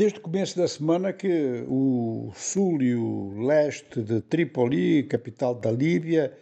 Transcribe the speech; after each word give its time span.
Desde 0.00 0.18
o 0.18 0.22
começo 0.22 0.56
da 0.56 0.66
semana 0.66 1.12
que 1.12 1.62
o 1.68 2.32
sul 2.34 2.80
e 2.80 2.94
o 2.94 3.46
leste 3.46 4.00
de 4.00 4.22
Trípoli, 4.22 5.02
capital 5.02 5.54
da 5.54 5.70
Líbia, 5.70 6.32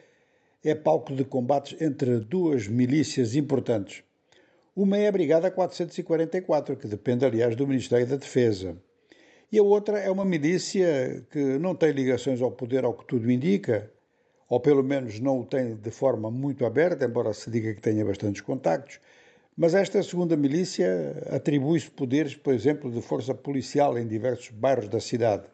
é 0.64 0.76
palco 0.76 1.12
de 1.12 1.24
combates 1.24 1.76
entre 1.82 2.20
duas 2.20 2.68
milícias 2.68 3.34
importantes. 3.34 4.04
Uma 4.76 4.96
é 4.98 5.08
a 5.08 5.10
Brigada 5.10 5.50
444, 5.50 6.76
que 6.76 6.86
depende, 6.86 7.24
aliás, 7.26 7.56
do 7.56 7.66
Ministério 7.66 8.06
da 8.06 8.14
Defesa. 8.14 8.76
E 9.50 9.58
a 9.58 9.62
outra 9.64 9.98
é 9.98 10.08
uma 10.08 10.24
milícia 10.24 11.26
que 11.28 11.58
não 11.58 11.74
tem 11.74 11.90
ligações 11.90 12.40
ao 12.40 12.52
poder, 12.52 12.84
ao 12.84 12.94
que 12.94 13.06
tudo 13.06 13.28
indica, 13.28 13.90
ou 14.48 14.60
pelo 14.60 14.84
menos 14.84 15.18
não 15.18 15.40
o 15.40 15.44
tem 15.44 15.74
de 15.74 15.90
forma 15.90 16.30
muito 16.30 16.64
aberta, 16.64 17.04
embora 17.04 17.32
se 17.32 17.50
diga 17.50 17.74
que 17.74 17.80
tenha 17.80 18.04
bastantes 18.04 18.40
contactos, 18.40 19.00
mas 19.58 19.74
esta 19.74 20.00
segunda 20.04 20.36
milícia 20.36 21.20
atribui-se 21.32 21.90
poderes, 21.90 22.36
por 22.36 22.54
exemplo, 22.54 22.88
de 22.92 23.02
força 23.02 23.34
policial 23.34 23.98
em 23.98 24.06
diversos 24.06 24.50
bairros 24.50 24.88
da 24.88 25.00
cidade. 25.00 25.48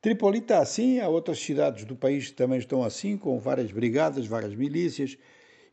Tripoli 0.00 0.38
está 0.38 0.60
assim, 0.60 1.00
há 1.00 1.06
outras 1.06 1.38
cidades 1.38 1.84
do 1.84 1.94
país 1.94 2.30
que 2.30 2.32
também 2.32 2.58
estão 2.58 2.82
assim, 2.82 3.18
com 3.18 3.38
várias 3.38 3.70
brigadas, 3.72 4.26
várias 4.26 4.54
milícias, 4.54 5.18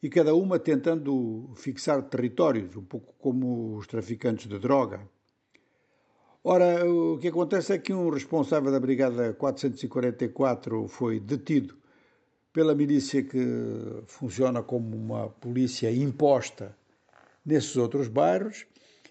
e 0.04 0.10
cada 0.10 0.36
uma 0.36 0.60
tentando 0.60 1.50
fixar 1.56 2.02
territórios, 2.02 2.76
um 2.76 2.84
pouco 2.84 3.16
como 3.18 3.78
os 3.78 3.88
traficantes 3.88 4.46
de 4.50 4.60
droga. 4.60 5.00
Ora, 6.44 6.86
o 6.86 7.18
que 7.18 7.30
acontece 7.30 7.72
é 7.72 7.78
que 7.78 7.94
um 7.94 8.10
responsável 8.10 8.74
da 8.74 8.80
Brigada 8.80 9.34
444 9.34 10.86
foi 10.90 11.18
detido 11.18 11.78
pela 12.52 12.76
milícia 12.76 13.24
que 13.24 13.40
funciona 14.06 14.62
como 14.62 14.98
uma 14.98 15.30
polícia 15.30 15.90
imposta 15.90 16.76
nesses 17.48 17.78
outros 17.78 18.10
bairros. 18.10 18.66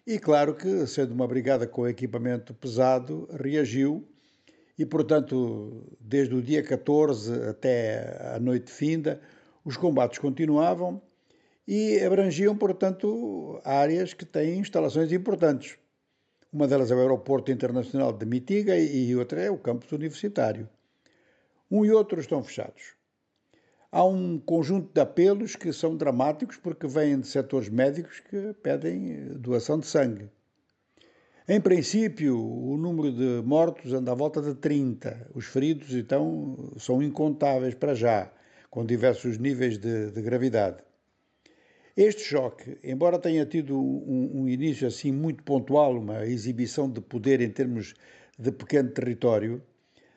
E 0.06 0.18
claro 0.18 0.54
que, 0.54 0.86
sendo 0.86 1.12
uma 1.12 1.26
brigada 1.26 1.66
com 1.66 1.88
equipamento 1.88 2.52
pesado, 2.54 3.26
reagiu 3.32 4.06
e, 4.78 4.84
portanto, 4.84 5.96
desde 5.98 6.34
o 6.34 6.42
dia 6.42 6.62
14 6.62 7.32
até 7.48 8.34
a 8.34 8.38
noite 8.38 8.70
finda, 8.70 9.20
os 9.64 9.76
combates 9.76 10.18
continuavam 10.18 11.02
e 11.66 11.98
abrangiam, 12.00 12.56
portanto, 12.56 13.60
áreas 13.64 14.12
que 14.12 14.24
têm 14.24 14.60
instalações 14.60 15.10
importantes. 15.10 15.76
Uma 16.52 16.68
delas 16.68 16.90
é 16.90 16.94
o 16.94 17.00
Aeroporto 17.00 17.50
Internacional 17.50 18.12
de 18.12 18.24
Mitiga 18.24 18.78
e 18.78 19.16
outra 19.16 19.40
é 19.40 19.50
o 19.50 19.58
campus 19.58 19.90
universitário. 19.90 20.68
Um 21.68 21.84
e 21.84 21.90
outro 21.90 22.20
estão 22.20 22.44
fechados 22.44 22.95
há 23.96 24.04
um 24.04 24.38
conjunto 24.38 24.92
de 24.92 25.00
apelos 25.00 25.56
que 25.56 25.72
são 25.72 25.96
dramáticos 25.96 26.58
porque 26.58 26.86
vêm 26.86 27.18
de 27.18 27.26
setores 27.26 27.70
médicos 27.70 28.20
que 28.20 28.52
pedem 28.62 29.32
doação 29.38 29.78
de 29.78 29.86
sangue. 29.86 30.28
Em 31.48 31.58
princípio, 31.58 32.38
o 32.38 32.76
número 32.76 33.10
de 33.10 33.42
mortos 33.42 33.94
anda 33.94 34.12
à 34.12 34.14
volta 34.14 34.42
de 34.42 34.54
30. 34.54 35.30
Os 35.34 35.46
feridos, 35.46 35.94
então, 35.94 36.74
são 36.76 37.02
incontáveis 37.02 37.74
para 37.74 37.94
já, 37.94 38.30
com 38.68 38.84
diversos 38.84 39.38
níveis 39.38 39.78
de, 39.78 40.10
de 40.10 40.20
gravidade. 40.20 40.76
Este 41.96 42.20
choque, 42.20 42.76
embora 42.84 43.18
tenha 43.18 43.46
tido 43.46 43.78
um, 43.78 44.42
um, 44.42 44.48
início 44.48 44.86
assim 44.86 45.10
muito 45.10 45.42
pontual, 45.42 45.96
uma 45.96 46.26
exibição 46.26 46.90
de 46.90 47.00
poder 47.00 47.40
em 47.40 47.48
termos 47.48 47.94
de 48.38 48.52
pequeno 48.52 48.90
território, 48.90 49.62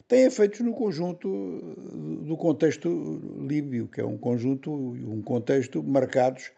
tem 0.09 0.23
efeitos 0.23 0.61
no 0.61 0.73
conjunto 0.73 1.29
do 2.25 2.35
contexto 2.35 2.89
líbio, 3.49 3.87
que 3.87 3.99
é 3.99 4.05
um 4.05 4.17
conjunto, 4.17 4.71
um 4.71 5.21
contexto 5.21 5.83
marcados 5.83 6.51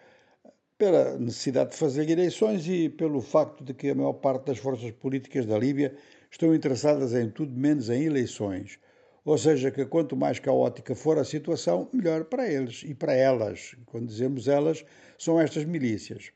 pela 0.78 1.18
necessidade 1.18 1.72
de 1.72 1.78
fazer 1.78 2.10
eleições 2.10 2.68
e 2.68 2.90
pelo 2.90 3.22
facto 3.22 3.64
de 3.64 3.74
que 3.74 3.90
a 3.90 3.96
maior 3.96 4.14
parte 4.14 4.48
das 4.48 4.58
forças 4.58 4.92
políticas 4.92 5.46
da 5.46 5.58
Líbia 5.58 5.96
estão 6.30 6.54
interessadas 6.56 7.14
em 7.14 7.30
tudo 7.30 7.56
menos 7.56 7.90
em 7.90 8.04
eleições. 8.04 8.80
Ou 9.24 9.38
seja, 9.38 9.70
que 9.70 9.86
quanto 9.86 10.16
mais 10.16 10.40
caótica 10.40 10.96
for 10.96 11.20
a 11.20 11.24
situação, 11.24 11.88
melhor 11.94 12.26
para 12.26 12.52
eles 12.52 12.84
e 12.84 12.96
para 12.96 13.14
elas. 13.14 13.76
Quando 13.86 14.08
dizemos 14.08 14.48
elas, 14.48 14.84
são 15.20 15.40
estas 15.40 15.64
milícias. 15.66 16.32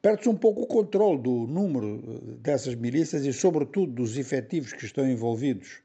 Perde-se 0.00 0.28
um 0.30 0.36
pouco 0.36 0.62
o 0.62 0.66
controle 0.66 1.20
do 1.20 1.46
número 1.46 2.38
dessas 2.40 2.74
milícias 2.74 3.26
e, 3.26 3.32
sobretudo, 3.34 3.92
dos 3.92 4.16
efetivos 4.16 4.72
que 4.72 4.86
estão 4.86 5.06
envolvidos 5.06 5.82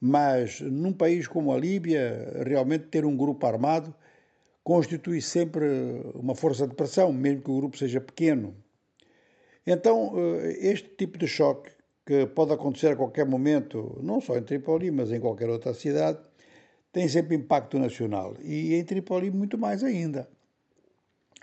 mas 0.00 0.60
num 0.60 0.92
país 0.92 1.26
como 1.26 1.52
a 1.52 1.58
Líbia, 1.58 2.42
realmente 2.44 2.86
ter 2.86 3.04
um 3.04 3.16
grupo 3.16 3.46
armado 3.46 3.94
constitui 4.62 5.22
sempre 5.22 5.64
uma 6.14 6.34
força 6.34 6.66
de 6.66 6.74
pressão, 6.74 7.12
mesmo 7.12 7.42
que 7.42 7.50
o 7.50 7.56
grupo 7.56 7.78
seja 7.78 8.00
pequeno. 8.00 8.56
Então, 9.64 10.12
eh, 10.16 10.58
este 10.60 10.88
tipo 10.96 11.16
de 11.18 11.26
choque, 11.28 11.70
que 12.04 12.26
pode 12.26 12.52
acontecer 12.52 12.88
a 12.88 12.96
qualquer 12.96 13.26
momento, 13.26 13.98
não 14.02 14.20
só 14.20 14.36
em 14.36 14.42
Tripoli, 14.42 14.90
mas 14.90 15.12
em 15.12 15.20
qualquer 15.20 15.48
outra 15.48 15.72
cidade, 15.74 16.18
tem 16.92 17.08
sempre 17.08 17.36
impacto 17.36 17.78
nacional 17.78 18.34
e 18.42 18.74
em 18.74 18.84
Tripoli 18.84 19.30
muito 19.30 19.58
mais 19.58 19.84
ainda. 19.84 20.28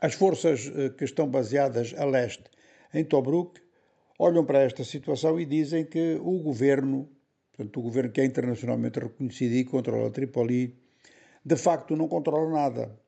As 0.02 0.14
forças 0.16 0.72
eh, 0.76 0.90
que 0.90 1.06
estão 1.06 1.28
baseadas 1.28 1.94
a 1.98 2.06
leste, 2.06 2.44
em 2.94 3.06
Tobruk, 3.06 3.62
olham 4.20 4.44
para 4.46 4.64
esta 4.64 4.84
situação 4.84 5.40
e 5.40 5.46
dizem 5.46 5.86
que 5.86 6.20
o 6.22 6.40
governo 6.40 7.10
Portanto, 7.56 7.80
o 7.80 7.84
governo 7.84 8.12
que 8.12 8.20
é 8.20 8.26
internacionalmente 8.26 9.00
reconhecido 9.00 9.54
e 9.54 9.64
controla 9.64 10.10
Tripoli, 10.10 10.76
de 11.46 11.56
facto 11.56 11.96
não 11.96 12.08
controla 12.08 12.50
nada 12.50 13.00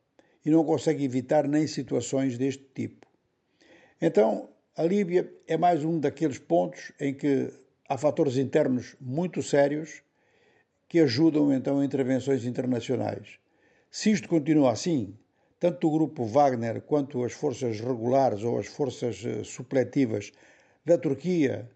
e 0.46 0.52
não 0.52 0.64
consegue 0.64 1.04
evitar 1.04 1.48
nem 1.48 1.66
situações 1.66 2.38
deste 2.38 2.64
tipo. 2.76 3.08
Então, 4.00 4.50
a 4.78 4.84
Líbia 4.84 5.34
é 5.48 5.58
mais 5.58 5.84
um 5.84 6.00
daqueles 6.00 6.38
pontos 6.38 6.92
em 7.00 7.14
que 7.14 7.52
há 7.90 7.98
fatores 7.98 8.38
internos 8.38 8.96
muito 9.02 9.42
sérios 9.42 10.04
que 10.88 11.00
ajudam 11.00 11.52
então 11.52 11.80
a 11.80 11.86
intervenções 11.86 12.46
internacionais. 12.46 13.40
Se 13.90 14.12
isto 14.12 14.30
continua 14.30 14.72
assim, 14.72 15.18
tanto 15.60 15.88
o 15.88 15.92
grupo 15.92 16.26
Wagner 16.26 16.82
quanto 16.82 17.24
as 17.24 17.34
forças 17.34 17.80
regulares 17.80 18.44
ou 18.44 18.60
as 18.60 18.68
forças 18.68 19.24
eh, 19.26 19.44
supletivas 19.44 20.32
da 20.86 20.98
Turquia 20.98 21.68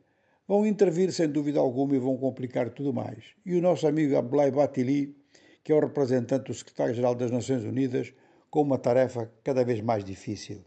vão 0.50 0.66
intervir 0.66 1.14
sem 1.14 1.30
dúvida 1.30 1.60
alguma 1.60 1.96
e 1.96 2.00
vão 2.00 2.18
complicar 2.18 2.72
tudo 2.72 2.92
mais. 2.92 3.24
E 3.46 3.56
o 3.56 3.62
nosso 3.62 3.88
amigo 3.88 4.18
Abdullah 4.18 4.50
Batili, 4.50 5.16
que 5.64 5.72
é 5.72 5.76
o 5.76 5.80
representante 5.80 6.46
do 6.46 6.56
secretário-geral 6.56 7.14
das 7.14 7.30
Nações 7.30 7.64
Unidas, 7.64 8.12
com 8.50 8.64
uma 8.64 8.80
tarefa 8.80 9.32
cada 9.44 9.64
vez 9.64 9.80
mais 9.80 10.04
difícil. 10.04 10.64